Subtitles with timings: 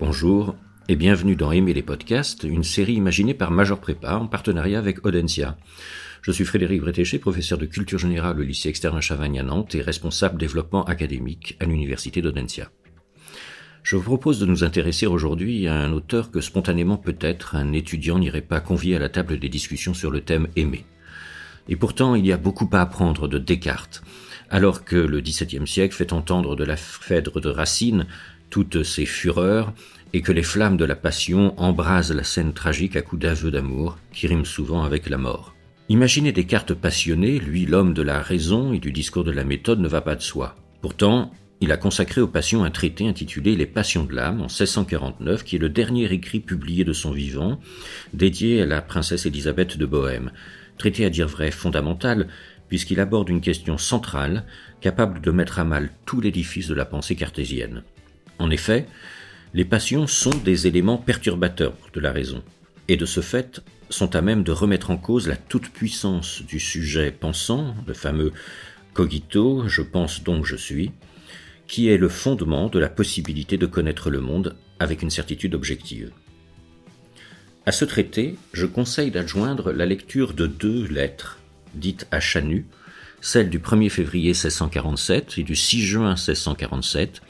[0.00, 0.56] Bonjour
[0.88, 5.04] et bienvenue dans Aimer les podcasts, une série imaginée par Major Prépa en partenariat avec
[5.04, 5.58] Audencia.
[6.22, 9.82] Je suis Frédéric Bretéché, professeur de culture générale au lycée externe Chavagne à Nantes et
[9.82, 12.70] responsable développement académique à l'université d'Audencia.
[13.82, 18.18] Je vous propose de nous intéresser aujourd'hui à un auteur que spontanément peut-être un étudiant
[18.18, 20.86] n'irait pas convier à la table des discussions sur le thème aimer.
[21.68, 24.02] Et pourtant, il y a beaucoup à apprendre de Descartes,
[24.50, 28.06] alors que le XVIIe siècle fait entendre de la Phèdre de Racine
[28.50, 29.72] toutes ses fureurs
[30.12, 33.98] et que les flammes de la passion embrasent la scène tragique à coups d'aveux d'amour
[34.12, 35.54] qui riment souvent avec la mort.
[35.88, 39.88] Imaginer Descartes passionné, lui l'homme de la raison et du discours de la méthode, ne
[39.88, 40.56] va pas de soi.
[40.82, 45.44] Pourtant, il a consacré aux passions un traité intitulé Les Passions de l'âme en 1649,
[45.44, 47.60] qui est le dernier écrit publié de son vivant,
[48.14, 50.30] dédié à la princesse Élisabeth de Bohême.
[50.78, 52.28] Traité à dire vrai fondamental,
[52.68, 54.44] puisqu'il aborde une question centrale,
[54.80, 57.82] capable de mettre à mal tout l'édifice de la pensée cartésienne.
[58.40, 58.86] En effet,
[59.52, 62.42] les passions sont des éléments perturbateurs de la raison,
[62.88, 63.60] et de ce fait
[63.90, 68.32] sont à même de remettre en cause la toute-puissance du sujet pensant, le fameux
[68.94, 70.90] cogito, je pense donc je suis,
[71.66, 76.10] qui est le fondement de la possibilité de connaître le monde avec une certitude objective.
[77.66, 81.38] À ce traité, je conseille d'adjoindre la lecture de deux lettres,
[81.74, 82.64] dites à Chanu,
[83.20, 87.20] celle du 1er février 1647 et du 6 juin 1647,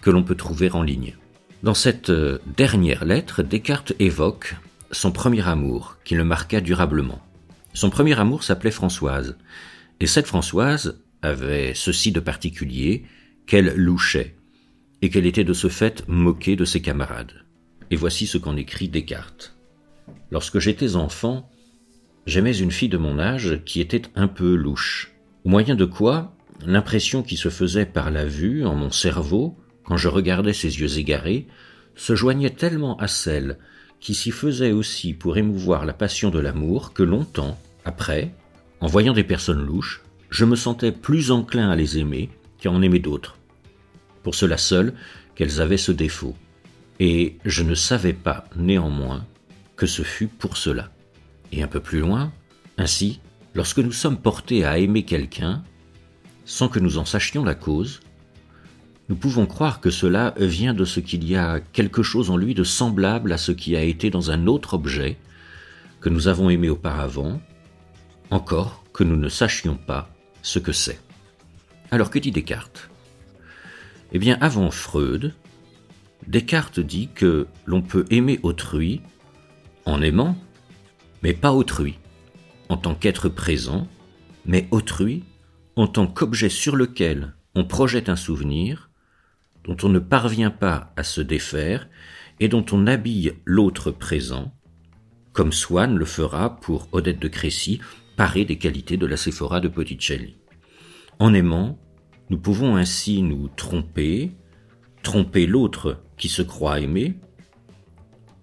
[0.00, 1.16] que l'on peut trouver en ligne.
[1.62, 4.56] Dans cette euh, dernière lettre, Descartes évoque
[4.90, 7.20] son premier amour, qui le marqua durablement.
[7.74, 9.36] Son premier amour s'appelait Françoise,
[10.00, 13.04] et cette Françoise avait ceci de particulier
[13.46, 14.36] qu'elle louchait,
[15.02, 17.44] et qu'elle était de ce fait moquée de ses camarades.
[17.90, 19.56] Et voici ce qu'en écrit Descartes.
[20.30, 21.50] Lorsque j'étais enfant,
[22.26, 25.12] j'aimais une fille de mon âge qui était un peu louche,
[25.44, 29.56] au moyen de quoi l'impression qui se faisait par la vue en mon cerveau
[29.88, 31.46] quand je regardais ses yeux égarés,
[31.96, 33.56] se joignait tellement à celle
[34.00, 38.34] qui s'y faisait aussi pour émouvoir la passion de l'amour que longtemps, après,
[38.80, 42.28] en voyant des personnes louches, je me sentais plus enclin à les aimer
[42.58, 43.38] qu'à en aimer d'autres.
[44.22, 44.92] Pour cela seul
[45.34, 46.36] qu'elles avaient ce défaut.
[47.00, 49.24] Et je ne savais pas, néanmoins,
[49.74, 50.90] que ce fut pour cela.
[51.50, 52.30] Et un peu plus loin,
[52.76, 53.20] ainsi,
[53.54, 55.62] lorsque nous sommes portés à aimer quelqu'un,
[56.44, 58.00] sans que nous en sachions la cause,
[59.08, 62.54] nous pouvons croire que cela vient de ce qu'il y a quelque chose en lui
[62.54, 65.16] de semblable à ce qui a été dans un autre objet
[66.00, 67.40] que nous avons aimé auparavant,
[68.30, 70.10] encore que nous ne sachions pas
[70.42, 71.00] ce que c'est.
[71.90, 72.90] Alors que dit Descartes?
[74.12, 75.34] Eh bien, avant Freud,
[76.26, 79.00] Descartes dit que l'on peut aimer autrui
[79.86, 80.36] en aimant,
[81.22, 81.98] mais pas autrui,
[82.68, 83.88] en tant qu'être présent,
[84.44, 85.24] mais autrui
[85.76, 88.87] en tant qu'objet sur lequel on projette un souvenir,
[89.64, 91.88] dont on ne parvient pas à se défaire
[92.40, 94.52] et dont on habille l'autre présent,
[95.32, 97.80] comme Swann le fera pour Odette de Crécy,
[98.16, 100.36] parée des qualités de la Séphora de Botticelli.
[101.18, 101.78] En aimant,
[102.30, 104.32] nous pouvons ainsi nous tromper,
[105.02, 107.14] tromper l'autre qui se croit aimer,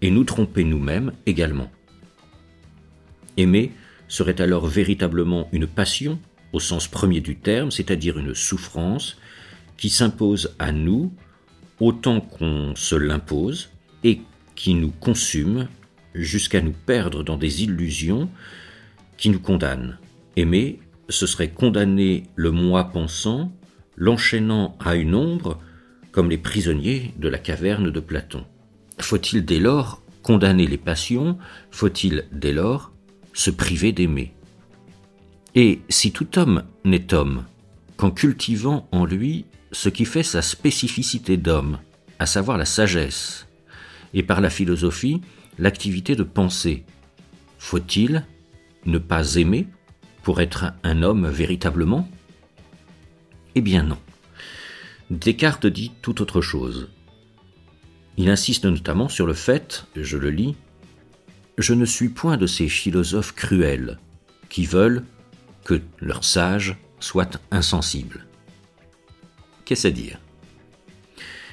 [0.00, 1.70] et nous tromper nous-mêmes également.
[3.36, 3.72] Aimer
[4.08, 6.18] serait alors véritablement une passion,
[6.52, 9.18] au sens premier du terme, c'est-à-dire une souffrance,
[9.78, 11.12] qui s'impose à nous
[11.80, 13.70] autant qu'on se l'impose
[14.04, 14.20] et
[14.54, 15.68] qui nous consume
[16.14, 18.28] jusqu'à nous perdre dans des illusions
[19.16, 19.98] qui nous condamnent.
[20.36, 23.52] Aimer, ce serait condamner le moi pensant,
[23.96, 25.58] l'enchaînant à une ombre,
[26.12, 28.44] comme les prisonniers de la caverne de Platon.
[28.98, 31.38] Faut-il dès lors condamner les passions
[31.70, 32.92] Faut-il dès lors
[33.32, 34.32] se priver d'aimer?
[35.54, 37.44] Et si tout homme n'est homme
[37.96, 41.78] qu'en cultivant en lui ce qui fait sa spécificité d'homme,
[42.18, 43.46] à savoir la sagesse,
[44.14, 45.20] et par la philosophie,
[45.58, 46.84] l'activité de penser.
[47.58, 48.24] Faut-il
[48.86, 49.66] ne pas aimer
[50.22, 52.08] pour être un homme véritablement?
[53.54, 53.98] Eh bien non.
[55.10, 56.88] Descartes dit tout autre chose.
[58.16, 60.56] Il insiste notamment sur le fait, je le lis,
[61.56, 63.98] Je ne suis point de ces philosophes cruels
[64.48, 65.04] qui veulent
[65.64, 68.27] que leurs sages soient insensibles.
[69.68, 70.18] Qu'est-ce à dire?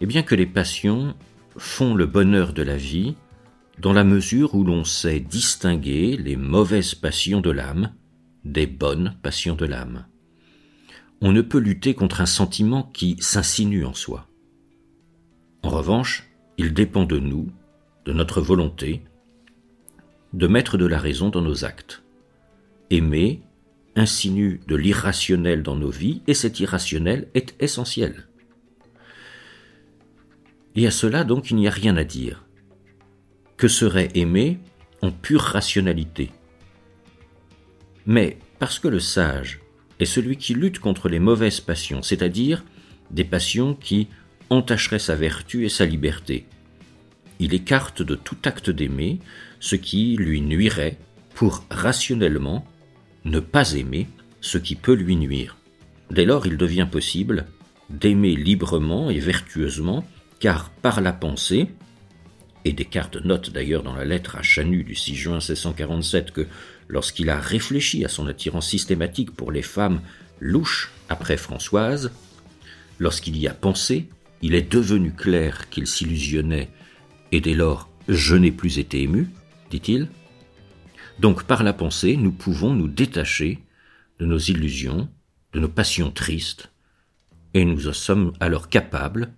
[0.00, 1.16] Eh bien que les passions
[1.56, 3.16] font le bonheur de la vie
[3.80, 7.92] dans la mesure où l'on sait distinguer les mauvaises passions de l'âme
[8.44, 10.06] des bonnes passions de l'âme.
[11.20, 14.28] On ne peut lutter contre un sentiment qui s'insinue en soi.
[15.64, 17.50] En revanche, il dépend de nous,
[18.04, 19.02] de notre volonté,
[20.32, 22.04] de mettre de la raison dans nos actes.
[22.90, 23.42] Aimer,
[23.96, 28.26] insinue de l'irrationnel dans nos vies, et cet irrationnel est essentiel.
[30.76, 32.44] Et à cela donc il n'y a rien à dire.
[33.56, 34.58] Que serait aimer
[35.00, 36.30] en pure rationalité
[38.04, 39.60] Mais parce que le sage
[39.98, 42.62] est celui qui lutte contre les mauvaises passions, c'est-à-dire
[43.10, 44.08] des passions qui
[44.50, 46.46] entacheraient sa vertu et sa liberté.
[47.38, 49.18] Il écarte de tout acte d'aimer
[49.60, 50.98] ce qui lui nuirait
[51.34, 52.66] pour rationnellement
[53.26, 54.06] ne pas aimer
[54.40, 55.56] ce qui peut lui nuire.
[56.10, 57.46] Dès lors, il devient possible
[57.90, 60.04] d'aimer librement et vertueusement,
[60.40, 61.68] car par la pensée,
[62.64, 66.46] et Descartes note d'ailleurs dans la lettre à Chanu du 6 juin 1647 que
[66.88, 70.00] lorsqu'il a réfléchi à son attirance systématique pour les femmes
[70.40, 72.12] louches après Françoise,
[72.98, 74.08] lorsqu'il y a pensé,
[74.42, 76.68] il est devenu clair qu'il s'illusionnait,
[77.32, 79.28] et dès lors je n'ai plus été ému,
[79.70, 80.08] dit-il.
[81.18, 83.64] Donc par la pensée, nous pouvons nous détacher
[84.18, 85.08] de nos illusions,
[85.52, 86.70] de nos passions tristes,
[87.54, 89.32] et nous en sommes alors capables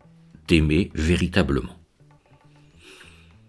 [0.49, 1.77] d'aimer véritablement.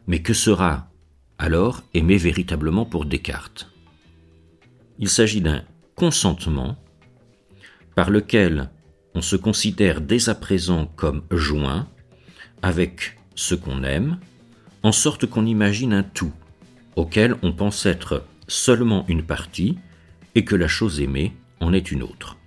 [0.07, 0.91] Mais que sera
[1.37, 3.71] alors aimer véritablement pour Descartes?
[4.99, 5.63] Il s'agit d'un
[5.95, 6.77] consentement
[7.95, 8.69] par lequel
[9.15, 11.87] on se considère dès à présent comme joint
[12.61, 14.19] avec ce qu'on aime,
[14.83, 16.33] en sorte qu'on imagine un tout,
[16.99, 19.77] auquel on pense être seulement une partie,
[20.35, 22.37] et que la chose aimée en est une autre.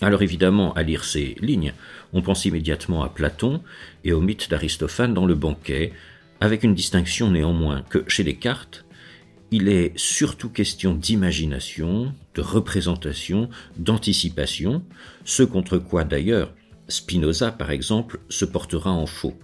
[0.00, 1.74] Alors évidemment, à lire ces lignes,
[2.12, 3.62] on pense immédiatement à Platon
[4.04, 5.92] et au mythe d'Aristophane dans le banquet,
[6.40, 8.84] avec une distinction néanmoins que chez Descartes,
[9.50, 14.82] il est surtout question d'imagination, de représentation, d'anticipation,
[15.24, 16.52] ce contre quoi d'ailleurs
[16.88, 19.38] Spinoza, par exemple, se portera en faux.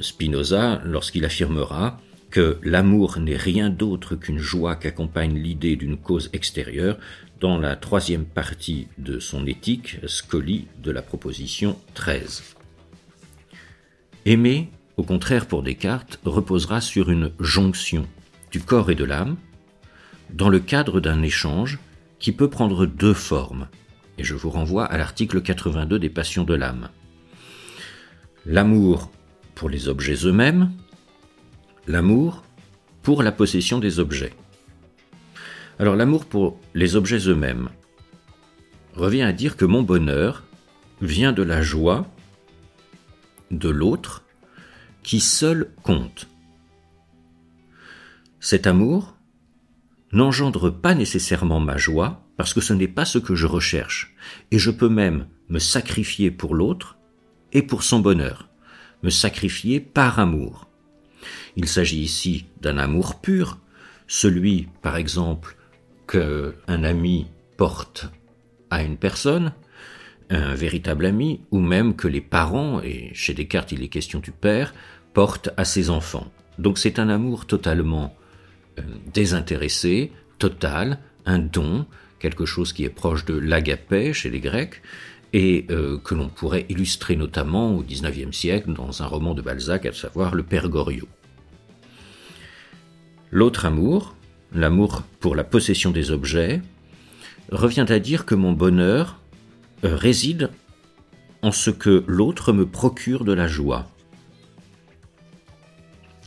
[0.00, 6.98] Spinoza, lorsqu'il affirmera que l'amour n'est rien d'autre qu'une joie qu'accompagne l'idée d'une cause extérieure,
[7.40, 12.54] dans la troisième partie de son éthique, Scoli de la proposition 13.
[14.26, 18.06] Aimer, au contraire pour Descartes, reposera sur une jonction
[18.52, 19.36] du corps et de l'âme,
[20.32, 21.78] dans le cadre d'un échange
[22.18, 23.68] qui peut prendre deux formes,
[24.18, 26.90] et je vous renvoie à l'article 82 des Passions de l'âme.
[28.44, 29.10] L'amour
[29.54, 30.70] pour les objets eux-mêmes,
[31.90, 32.44] l'amour
[33.02, 34.32] pour la possession des objets.
[35.78, 37.68] Alors l'amour pour les objets eux-mêmes
[38.94, 40.44] revient à dire que mon bonheur
[41.00, 42.06] vient de la joie
[43.50, 44.22] de l'autre
[45.02, 46.28] qui seul compte.
[48.38, 49.16] Cet amour
[50.12, 54.14] n'engendre pas nécessairement ma joie parce que ce n'est pas ce que je recherche
[54.50, 56.98] et je peux même me sacrifier pour l'autre
[57.52, 58.48] et pour son bonheur,
[59.02, 60.69] me sacrifier par amour.
[61.56, 63.58] Il s'agit ici d'un amour pur,
[64.06, 65.56] celui, par exemple,
[66.08, 67.26] qu'un ami
[67.56, 68.10] porte
[68.70, 69.52] à une personne,
[70.30, 74.32] un véritable ami, ou même que les parents, et chez Descartes il est question du
[74.32, 74.74] père,
[75.12, 76.30] portent à ses enfants.
[76.58, 78.16] Donc c'est un amour totalement
[78.78, 78.82] euh,
[79.12, 81.86] désintéressé, total, un don,
[82.18, 84.82] quelque chose qui est proche de l'agapé chez les Grecs,
[85.32, 89.86] et euh, que l'on pourrait illustrer notamment au XIXe siècle dans un roman de Balzac,
[89.86, 91.08] à savoir Le Père Goriot.
[93.30, 94.16] L'autre amour,
[94.52, 96.62] l'amour pour la possession des objets,
[97.52, 99.20] revient à dire que mon bonheur
[99.84, 100.50] euh, réside
[101.42, 103.86] en ce que l'autre me procure de la joie.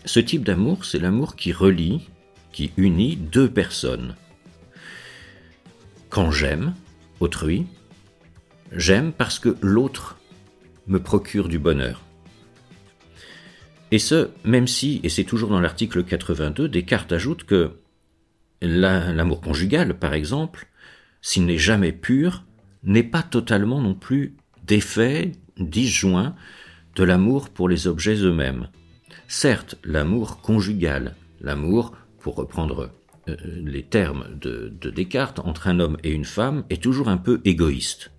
[0.06, 2.10] Ce type d'amour, c'est l'amour qui relie,
[2.52, 4.16] qui unit deux personnes.
[6.10, 6.74] Quand j'aime
[7.20, 7.66] autrui,
[8.76, 10.18] j'aime parce que l'autre
[10.88, 12.02] me procure du bonheur.
[13.92, 17.74] Et ce, même si, et c'est toujours dans l'article 82, Descartes ajoute que
[18.64, 20.68] L'amour conjugal, par exemple,
[21.22, 22.46] s'il n'est jamais pur,
[22.84, 26.34] n'est pas totalement non plus défait, disjoint
[26.96, 28.70] de l'amour pour les objets eux-mêmes.
[29.28, 32.92] Certes, l'amour conjugal, l'amour, pour reprendre
[33.28, 37.18] euh, les termes de, de, Descartes, entre un homme et une femme, est toujours un
[37.18, 38.13] peu égoïste.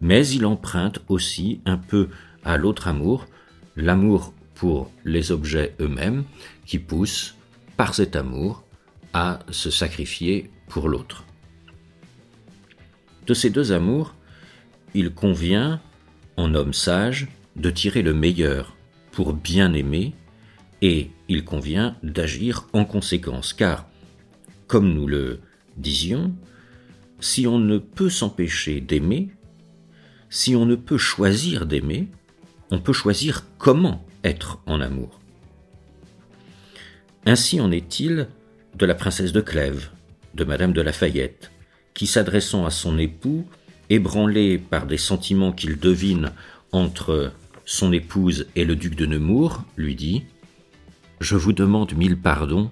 [0.00, 2.08] Mais il emprunte aussi un peu
[2.44, 3.26] à l'autre amour,
[3.76, 6.24] l'amour pour les objets eux-mêmes,
[6.66, 7.36] qui pousse,
[7.76, 8.64] par cet amour,
[9.12, 11.24] à se sacrifier pour l'autre.
[13.26, 14.14] De ces deux amours,
[14.94, 15.80] il convient,
[16.36, 18.76] en homme sage, de tirer le meilleur
[19.10, 20.14] pour bien aimer,
[20.80, 23.86] et il convient d'agir en conséquence, car,
[24.66, 25.40] comme nous le
[25.76, 26.34] disions,
[27.20, 29.30] si on ne peut s'empêcher d'aimer,
[30.32, 32.08] si on ne peut choisir d'aimer,
[32.70, 35.20] on peut choisir comment être en amour.
[37.26, 38.28] Ainsi en est-il
[38.74, 39.90] de la princesse de Clèves,
[40.32, 41.52] de Madame de Lafayette,
[41.92, 43.46] qui s'adressant à son époux,
[43.90, 46.32] ébranlé par des sentiments qu'il devine
[46.72, 47.30] entre
[47.66, 50.24] son épouse et le duc de Nemours, lui dit
[51.20, 52.70] Je vous demande mille pardons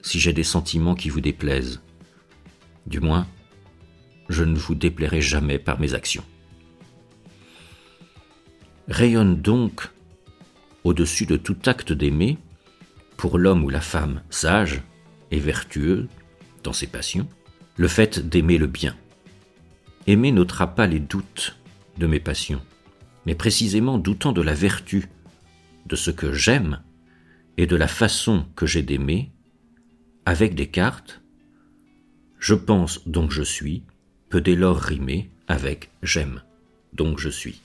[0.00, 1.80] si j'ai des sentiments qui vous déplaisent.
[2.86, 3.26] Du moins,
[4.28, 6.24] je ne vous déplairai jamais par mes actions.
[8.90, 9.88] Rayonne donc,
[10.82, 12.38] au-dessus de tout acte d'aimer,
[13.16, 14.82] pour l'homme ou la femme sage
[15.30, 16.08] et vertueux
[16.64, 17.28] dans ses passions,
[17.76, 18.96] le fait d'aimer le bien.
[20.08, 21.56] Aimer n'ôtera pas les doutes
[21.98, 22.62] de mes passions,
[23.26, 25.06] mais précisément doutant de la vertu,
[25.86, 26.82] de ce que j'aime
[27.58, 29.30] et de la façon que j'ai d'aimer,
[30.26, 31.22] avec Descartes,
[32.40, 33.84] je pense donc je suis,
[34.30, 36.42] peut dès lors rimer avec j'aime
[36.92, 37.62] donc je suis.